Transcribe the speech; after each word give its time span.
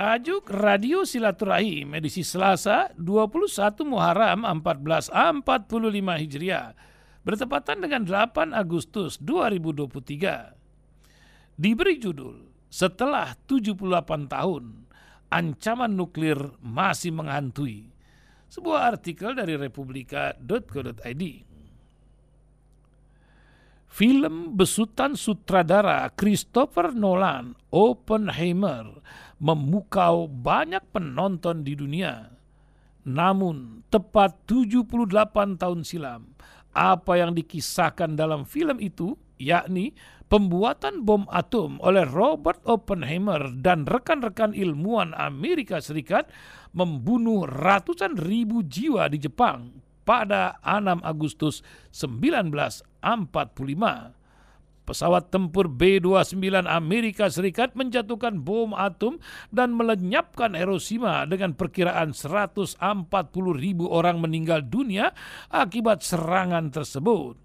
Tajuk 0.00 0.48
Radio 0.48 1.04
Silaturahim 1.04 1.92
edisi 1.92 2.24
Selasa 2.24 2.88
21 2.96 3.84
Muharram 3.84 4.48
1445 4.48 5.12
Hijriah 6.24 6.72
bertepatan 7.20 7.84
dengan 7.84 8.08
8 8.08 8.56
Agustus 8.56 9.20
2023. 9.20 10.56
Diberi 11.52 12.00
judul 12.00 12.48
Setelah 12.72 13.36
78 13.44 13.76
tahun, 14.24 14.88
ancaman 15.28 15.92
nuklir 15.92 16.48
masih 16.64 17.12
menghantui. 17.12 17.92
Sebuah 18.48 18.96
artikel 18.96 19.36
dari 19.36 19.60
republika.co.id. 19.60 21.24
Film 23.90 24.54
besutan 24.54 25.18
sutradara 25.18 26.06
Christopher 26.14 26.94
Nolan, 26.94 27.58
Oppenheimer, 27.74 29.02
memukau 29.42 30.30
banyak 30.30 30.94
penonton 30.94 31.66
di 31.66 31.74
dunia. 31.74 32.30
Namun, 33.02 33.82
tepat 33.90 34.46
78 34.46 35.58
tahun 35.58 35.82
silam, 35.82 36.38
apa 36.70 37.18
yang 37.18 37.34
dikisahkan 37.34 38.14
dalam 38.14 38.46
film 38.46 38.78
itu, 38.78 39.18
yakni 39.42 39.90
pembuatan 40.30 41.02
bom 41.02 41.26
atom 41.26 41.82
oleh 41.82 42.06
Robert 42.06 42.62
Oppenheimer 42.62 43.50
dan 43.58 43.90
rekan-rekan 43.90 44.54
ilmuwan 44.54 45.18
Amerika 45.18 45.82
Serikat 45.82 46.30
membunuh 46.70 47.42
ratusan 47.42 48.14
ribu 48.14 48.62
jiwa 48.62 49.10
di 49.10 49.18
Jepang 49.18 49.89
pada 50.10 50.58
6 50.66 51.06
Agustus 51.06 51.62
1945 51.94 54.18
pesawat 54.90 55.30
tempur 55.30 55.70
B-29 55.70 56.66
Amerika 56.66 57.30
Serikat 57.30 57.78
menjatuhkan 57.78 58.42
bom 58.42 58.74
atom 58.74 59.22
dan 59.54 59.70
melenyapkan 59.78 60.58
Hiroshima 60.58 61.30
dengan 61.30 61.54
perkiraan 61.54 62.10
140 62.10 62.82
ribu 63.54 63.86
orang 63.86 64.18
meninggal 64.18 64.66
dunia 64.66 65.14
akibat 65.46 66.02
serangan 66.02 66.74
tersebut. 66.74 67.38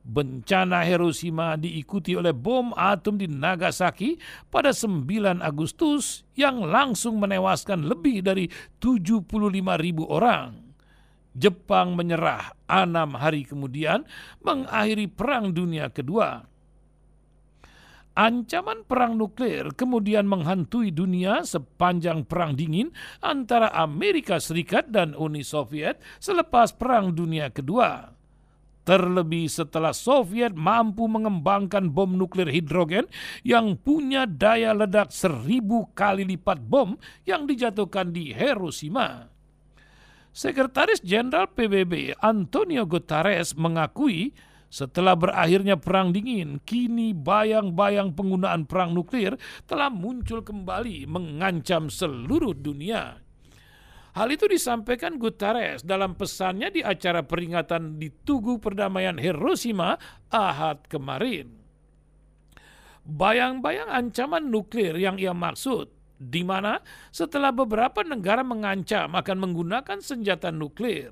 Bencana 0.00 0.88
Hiroshima 0.88 1.60
diikuti 1.60 2.16
oleh 2.16 2.32
bom 2.32 2.72
atom 2.72 3.20
di 3.20 3.28
Nagasaki 3.28 4.16
pada 4.48 4.72
9 4.72 5.44
Agustus 5.44 6.24
yang 6.40 6.64
langsung 6.64 7.20
menewaskan 7.20 7.84
lebih 7.84 8.24
dari 8.24 8.48
75 8.80 9.28
ribu 9.76 10.08
orang. 10.08 10.71
Jepang 11.32 11.96
menyerah 11.96 12.52
enam 12.68 13.16
hari 13.16 13.48
kemudian 13.48 14.04
mengakhiri 14.44 15.08
Perang 15.08 15.52
Dunia 15.56 15.88
Kedua. 15.88 16.44
Ancaman 18.12 18.84
perang 18.84 19.16
nuklir 19.16 19.72
kemudian 19.72 20.28
menghantui 20.28 20.92
dunia 20.92 21.48
sepanjang 21.48 22.28
Perang 22.28 22.52
Dingin 22.52 22.92
antara 23.24 23.72
Amerika 23.72 24.36
Serikat 24.36 24.92
dan 24.92 25.16
Uni 25.16 25.40
Soviet 25.40 25.96
selepas 26.20 26.76
Perang 26.76 27.16
Dunia 27.16 27.48
Kedua. 27.48 28.12
Terlebih 28.84 29.48
setelah 29.48 29.96
Soviet 29.96 30.52
mampu 30.52 31.08
mengembangkan 31.08 31.88
bom 31.88 32.12
nuklir 32.12 32.52
hidrogen 32.52 33.08
yang 33.46 33.80
punya 33.80 34.28
daya 34.28 34.76
ledak 34.76 35.08
seribu 35.08 35.88
kali 35.96 36.28
lipat 36.28 36.60
bom 36.60 37.00
yang 37.24 37.48
dijatuhkan 37.48 38.12
di 38.12 38.34
Hiroshima. 38.34 39.32
Sekretaris 40.32 41.04
Jenderal 41.04 41.52
PBB 41.52 42.16
Antonio 42.24 42.88
Guterres 42.88 43.52
mengakui 43.52 44.32
setelah 44.72 45.12
berakhirnya 45.12 45.76
Perang 45.76 46.16
Dingin, 46.16 46.56
kini 46.64 47.12
bayang-bayang 47.12 48.16
penggunaan 48.16 48.64
perang 48.64 48.96
nuklir 48.96 49.36
telah 49.68 49.92
muncul 49.92 50.40
kembali 50.40 51.04
mengancam 51.04 51.92
seluruh 51.92 52.56
dunia. 52.56 53.20
Hal 54.16 54.28
itu 54.32 54.48
disampaikan 54.48 55.20
Guterres 55.20 55.84
dalam 55.84 56.16
pesannya 56.16 56.72
di 56.72 56.80
acara 56.80 57.20
peringatan 57.20 58.00
di 58.00 58.08
Tugu 58.08 58.56
Perdamaian 58.56 59.20
Hiroshima 59.20 60.00
Ahad 60.32 60.88
kemarin. 60.88 61.52
Bayang-bayang 63.04 63.92
ancaman 63.92 64.48
nuklir 64.48 64.96
yang 64.96 65.20
ia 65.20 65.36
maksud 65.36 65.92
di 66.22 66.46
mana 66.46 66.78
setelah 67.10 67.50
beberapa 67.50 68.06
negara 68.06 68.46
mengancam 68.46 69.10
akan 69.18 69.36
menggunakan 69.42 69.98
senjata 69.98 70.54
nuklir, 70.54 71.10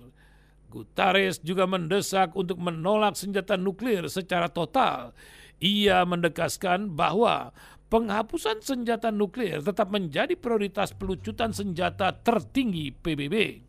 Guterres 0.71 1.43
juga 1.43 1.67
mendesak 1.67 2.39
untuk 2.39 2.63
menolak 2.63 3.19
senjata 3.19 3.59
nuklir 3.59 4.07
secara 4.07 4.47
total. 4.47 5.11
Ia 5.59 6.07
mendekaskan 6.07 6.95
bahwa 6.95 7.51
penghapusan 7.91 8.63
senjata 8.63 9.11
nuklir 9.11 9.61
tetap 9.61 9.91
menjadi 9.91 10.39
prioritas 10.39 10.95
pelucutan 10.95 11.51
senjata 11.51 12.15
tertinggi 12.15 12.95
PBB. 12.95 13.67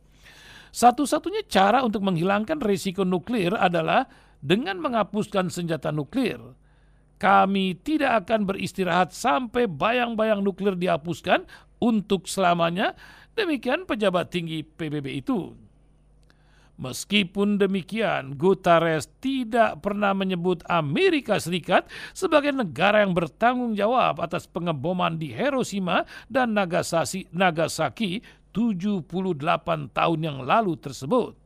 Satu-satunya 0.72 1.44
cara 1.52 1.84
untuk 1.84 2.06
menghilangkan 2.06 2.62
risiko 2.64 3.04
nuklir 3.04 3.52
adalah 3.58 4.08
dengan 4.40 4.80
menghapuskan 4.80 5.52
senjata 5.52 5.92
nuklir. 5.92 6.40
Kami 7.22 7.78
tidak 7.78 8.26
akan 8.26 8.50
beristirahat 8.50 9.14
sampai 9.14 9.70
bayang-bayang 9.70 10.42
nuklir 10.42 10.74
dihapuskan 10.74 11.46
untuk 11.78 12.26
selamanya, 12.26 12.98
demikian 13.38 13.86
pejabat 13.86 14.34
tinggi 14.34 14.66
PBB 14.66 15.22
itu. 15.22 15.54
Meskipun 16.82 17.62
demikian, 17.62 18.42
Guterres 18.42 19.06
tidak 19.22 19.86
pernah 19.86 20.18
menyebut 20.18 20.66
Amerika 20.66 21.38
Serikat 21.38 21.86
sebagai 22.10 22.50
negara 22.50 23.06
yang 23.06 23.14
bertanggung 23.14 23.78
jawab 23.78 24.18
atas 24.18 24.50
pengeboman 24.50 25.22
di 25.22 25.30
Hiroshima 25.30 26.10
dan 26.26 26.58
Nagasaki, 26.58 27.30
Nagasaki 27.30 28.26
78 28.50 29.94
tahun 29.94 30.20
yang 30.26 30.42
lalu 30.42 30.74
tersebut. 30.82 31.41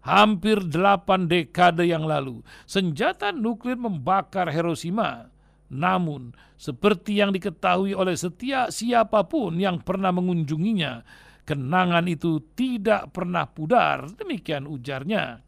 Hampir 0.00 0.64
delapan 0.64 1.28
dekade 1.28 1.84
yang 1.84 2.08
lalu, 2.08 2.40
senjata 2.64 3.32
nuklir 3.32 3.76
membakar 3.76 4.48
Hiroshima. 4.48 5.28
Namun, 5.70 6.32
seperti 6.56 7.20
yang 7.20 7.30
diketahui 7.30 7.92
oleh 7.92 8.16
setiap 8.16 8.72
siapa 8.72 9.28
pun 9.28 9.60
yang 9.60 9.78
pernah 9.84 10.10
mengunjunginya, 10.10 11.04
Kenangan 11.50 12.06
itu 12.06 12.38
tidak 12.54 13.10
pernah 13.10 13.42
pudar, 13.42 14.06
demikian 14.14 14.70
ujarnya. 14.70 15.42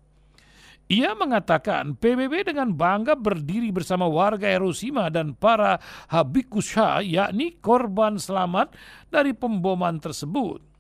Ia 0.90 1.14
mengatakan 1.14 1.94
PBB 1.94 2.42
dengan 2.42 2.74
bangga 2.74 3.14
berdiri 3.14 3.70
bersama 3.70 4.10
warga 4.10 4.50
Hiroshima 4.50 5.14
dan 5.14 5.38
para 5.38 5.78
Habikusha, 6.10 7.06
yakni 7.06 7.54
korban 7.62 8.18
selamat 8.18 8.74
dari 9.14 9.30
pemboman 9.30 10.02
tersebut. 10.02 10.71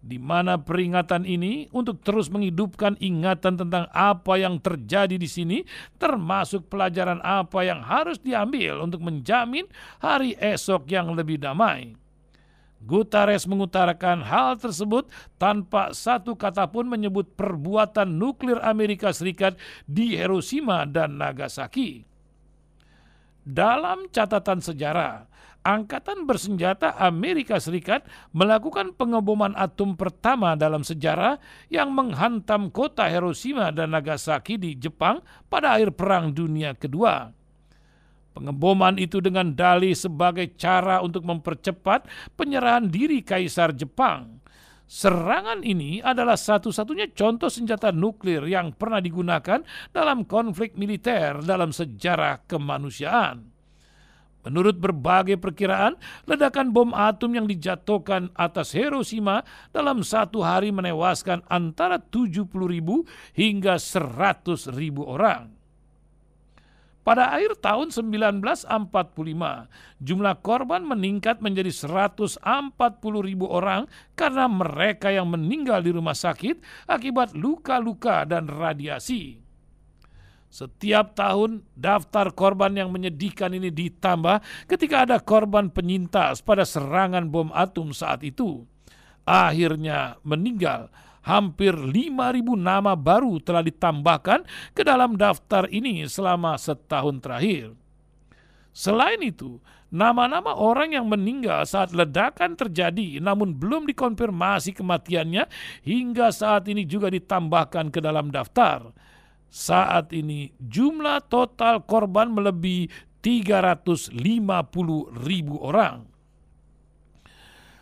Di 0.00 0.16
mana 0.16 0.56
peringatan 0.56 1.28
ini 1.28 1.68
untuk 1.76 2.00
terus 2.00 2.32
menghidupkan 2.32 2.96
ingatan 3.04 3.60
tentang 3.60 3.84
apa 3.92 4.40
yang 4.40 4.56
terjadi 4.56 5.20
di 5.20 5.28
sini, 5.28 5.58
termasuk 6.00 6.72
pelajaran 6.72 7.20
apa 7.20 7.60
yang 7.68 7.84
harus 7.84 8.16
diambil 8.16 8.80
untuk 8.80 9.04
menjamin 9.04 9.68
hari 10.00 10.32
esok 10.40 10.88
yang 10.88 11.12
lebih 11.12 11.36
damai. 11.36 12.00
Guterres 12.80 13.44
mengutarakan 13.44 14.24
hal 14.24 14.56
tersebut 14.56 15.04
tanpa 15.36 15.92
satu 15.92 16.32
kata 16.32 16.64
pun 16.72 16.88
menyebut 16.88 17.36
perbuatan 17.36 18.08
nuklir 18.16 18.56
Amerika 18.64 19.12
Serikat 19.12 19.60
di 19.84 20.16
Hiroshima 20.16 20.88
dan 20.88 21.20
Nagasaki. 21.20 22.08
Dalam 23.44 24.08
catatan 24.08 24.64
sejarah, 24.64 25.28
Angkatan 25.60 26.24
Bersenjata 26.24 26.96
Amerika 26.96 27.60
Serikat 27.60 28.08
melakukan 28.32 28.96
pengeboman 28.96 29.52
atom 29.52 29.92
pertama 29.92 30.56
dalam 30.56 30.80
sejarah 30.80 31.36
yang 31.68 31.92
menghantam 31.92 32.72
kota 32.72 33.04
Hiroshima 33.04 33.68
dan 33.68 33.92
Nagasaki 33.92 34.56
di 34.56 34.72
Jepang 34.80 35.20
pada 35.52 35.76
akhir 35.76 36.00
Perang 36.00 36.32
Dunia 36.32 36.72
Kedua. 36.72 37.28
Pengeboman 38.32 38.96
itu 38.96 39.20
dengan 39.20 39.52
dalih 39.52 39.92
sebagai 39.92 40.56
cara 40.56 41.04
untuk 41.04 41.28
mempercepat 41.28 42.08
penyerahan 42.40 42.88
diri 42.88 43.20
Kaisar 43.20 43.76
Jepang. 43.76 44.40
Serangan 44.88 45.60
ini 45.60 46.00
adalah 46.00 46.40
satu-satunya 46.40 47.12
contoh 47.12 47.52
senjata 47.52 47.92
nuklir 47.92 48.48
yang 48.48 48.72
pernah 48.72 48.98
digunakan 48.98 49.60
dalam 49.92 50.24
konflik 50.24 50.72
militer 50.80 51.44
dalam 51.44 51.68
sejarah 51.68 52.48
kemanusiaan. 52.48 53.59
Menurut 54.40 54.80
berbagai 54.80 55.36
perkiraan, 55.36 56.00
ledakan 56.24 56.72
bom 56.72 56.96
atom 56.96 57.36
yang 57.36 57.44
dijatuhkan 57.44 58.32
atas 58.32 58.72
Hiroshima 58.72 59.44
dalam 59.68 60.00
satu 60.00 60.40
hari 60.40 60.72
menewaskan 60.72 61.44
antara 61.52 62.00
70 62.00 62.48
ribu 62.64 63.04
hingga 63.36 63.76
100 63.76 64.72
ribu 64.72 65.04
orang. 65.04 65.60
Pada 67.00 67.32
akhir 67.32 67.58
tahun 67.64 67.88
1945, 67.92 68.68
jumlah 70.04 70.34
korban 70.44 70.84
meningkat 70.84 71.40
menjadi 71.40 71.72
140 71.72 72.44
ribu 73.24 73.48
orang 73.48 73.88
karena 74.12 74.44
mereka 74.44 75.08
yang 75.08 75.28
meninggal 75.28 75.80
di 75.80 75.96
rumah 75.96 76.12
sakit 76.12 76.60
akibat 76.84 77.32
luka-luka 77.32 78.28
dan 78.28 78.48
radiasi. 78.52 79.49
Setiap 80.50 81.14
tahun 81.14 81.62
daftar 81.78 82.34
korban 82.34 82.74
yang 82.74 82.90
menyedihkan 82.90 83.54
ini 83.54 83.70
ditambah 83.70 84.42
ketika 84.66 85.06
ada 85.06 85.22
korban 85.22 85.70
penyintas 85.70 86.42
pada 86.42 86.66
serangan 86.66 87.30
bom 87.30 87.54
atom 87.54 87.94
saat 87.94 88.26
itu. 88.26 88.66
Akhirnya 89.22 90.18
meninggal 90.26 90.90
hampir 91.22 91.70
5.000 91.70 92.42
nama 92.58 92.98
baru 92.98 93.38
telah 93.38 93.62
ditambahkan 93.62 94.42
ke 94.74 94.82
dalam 94.82 95.14
daftar 95.14 95.70
ini 95.70 96.02
selama 96.10 96.58
setahun 96.58 97.22
terakhir. 97.22 97.78
Selain 98.74 99.22
itu, 99.22 99.62
nama-nama 99.94 100.58
orang 100.58 100.98
yang 100.98 101.06
meninggal 101.06 101.62
saat 101.62 101.94
ledakan 101.94 102.58
terjadi 102.58 103.22
namun 103.22 103.54
belum 103.54 103.86
dikonfirmasi 103.86 104.74
kematiannya 104.74 105.46
hingga 105.86 106.34
saat 106.34 106.66
ini 106.66 106.82
juga 106.86 107.06
ditambahkan 107.06 107.94
ke 107.94 108.02
dalam 108.02 108.34
daftar 108.34 108.90
saat 109.50 110.14
ini 110.14 110.54
jumlah 110.62 111.26
total 111.26 111.82
korban 111.82 112.30
melebihi 112.30 112.88
350 113.20 114.16
ribu 115.26 115.60
orang. 115.60 116.08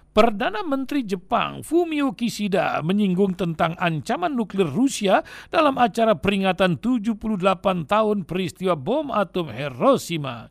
Perdana 0.09 0.67
Menteri 0.67 1.07
Jepang 1.07 1.63
Fumio 1.63 2.11
Kishida 2.11 2.83
menyinggung 2.83 3.39
tentang 3.39 3.79
ancaman 3.79 4.35
nuklir 4.35 4.67
Rusia 4.67 5.23
dalam 5.47 5.79
acara 5.79 6.19
peringatan 6.19 6.83
78 6.83 7.87
tahun 7.87 8.27
peristiwa 8.27 8.75
bom 8.75 9.15
atom 9.15 9.55
Hiroshima. 9.55 10.51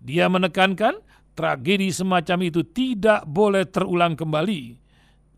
Dia 0.00 0.32
menekankan 0.32 1.04
tragedi 1.36 1.92
semacam 1.92 2.48
itu 2.48 2.64
tidak 2.64 3.28
boleh 3.28 3.68
terulang 3.68 4.16
kembali. 4.16 4.83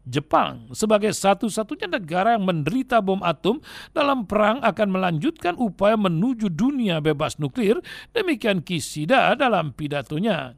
Jepang 0.07 0.71
sebagai 0.71 1.11
satu-satunya 1.11 1.91
negara 1.91 2.39
yang 2.39 2.47
menderita 2.47 3.03
bom 3.03 3.19
atom 3.27 3.59
dalam 3.91 4.23
perang 4.23 4.63
akan 4.63 4.89
melanjutkan 4.95 5.59
upaya 5.59 5.99
menuju 5.99 6.47
dunia 6.55 7.03
bebas 7.03 7.43
nuklir, 7.43 7.83
demikian 8.15 8.63
Kishida 8.63 9.35
dalam 9.35 9.75
pidatonya. 9.75 10.55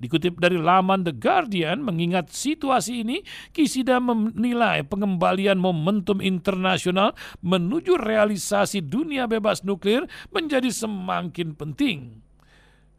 Dikutip 0.00 0.40
dari 0.40 0.56
laman 0.56 1.04
The 1.04 1.14
Guardian, 1.14 1.84
mengingat 1.84 2.32
situasi 2.32 3.04
ini, 3.04 3.20
Kishida 3.52 4.00
menilai 4.00 4.82
pengembalian 4.88 5.60
momentum 5.60 6.24
internasional 6.24 7.12
menuju 7.44 8.00
realisasi 8.00 8.82
dunia 8.82 9.28
bebas 9.28 9.62
nuklir 9.62 10.08
menjadi 10.32 10.72
semakin 10.72 11.54
penting. 11.54 12.24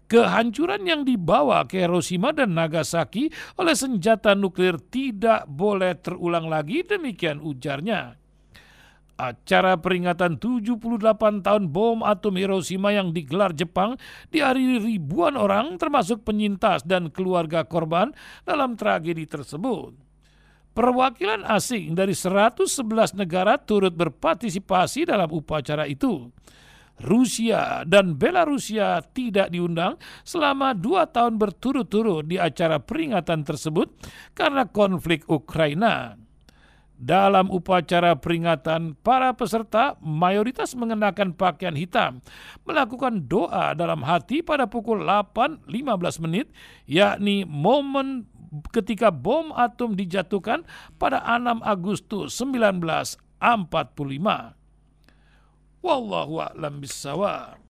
Kehancuran 0.07 0.83
yang 0.83 1.01
dibawa 1.07 1.63
ke 1.65 1.81
Hiroshima 1.81 2.35
dan 2.35 2.53
Nagasaki 2.53 3.31
oleh 3.57 3.73
senjata 3.73 4.35
nuklir 4.35 4.77
tidak 4.91 5.47
boleh 5.47 5.95
terulang 5.97 6.51
lagi, 6.51 6.83
demikian 6.83 7.39
ujarnya. 7.39 8.19
Acara 9.13 9.77
peringatan 9.77 10.41
78 10.41 11.45
tahun 11.45 11.63
bom 11.69 12.01
atom 12.01 12.33
Hiroshima 12.33 12.89
yang 12.91 13.13
digelar 13.13 13.53
Jepang 13.53 13.93
dihadiri 14.33 14.81
ribuan 14.81 15.37
orang 15.37 15.77
termasuk 15.77 16.25
penyintas 16.25 16.81
dan 16.81 17.13
keluarga 17.13 17.61
korban 17.61 18.09
dalam 18.41 18.73
tragedi 18.73 19.29
tersebut. 19.29 19.93
Perwakilan 20.73 21.45
asing 21.45 21.93
dari 21.93 22.17
111 22.17 23.13
negara 23.13 23.61
turut 23.61 23.93
berpartisipasi 23.93 25.05
dalam 25.05 25.29
upacara 25.29 25.85
itu. 25.85 26.33
Rusia 27.01 27.81
dan 27.83 28.15
Belarusia 28.15 29.01
tidak 29.11 29.49
diundang 29.49 29.97
selama 30.21 30.77
dua 30.77 31.09
tahun 31.09 31.41
berturut-turut 31.41 32.29
di 32.29 32.37
acara 32.37 32.77
peringatan 32.77 33.41
tersebut 33.41 33.89
karena 34.37 34.69
konflik 34.69 35.25
Ukraina. 35.25 36.15
Dalam 36.93 37.51
upacara 37.51 38.15
peringatan, 38.15 38.95
para 38.95 39.35
peserta 39.35 39.99
mayoritas 39.99 40.71
mengenakan 40.71 41.35
pakaian 41.35 41.75
hitam, 41.75 42.23
melakukan 42.63 43.27
doa 43.27 43.75
dalam 43.75 44.07
hati 44.07 44.39
pada 44.39 44.71
pukul 44.71 45.03
8.15 45.03 45.67
menit, 46.23 46.47
yakni 46.87 47.43
momen 47.43 48.23
ketika 48.71 49.11
bom 49.11 49.51
atom 49.51 49.99
dijatuhkan 49.99 50.63
pada 50.95 51.19
6 51.27 51.59
Agustus 51.65 52.39
1945. 52.39 54.62
Wallahu 55.83 56.39
a'lam 56.39 56.79
bissawab. 56.79 57.59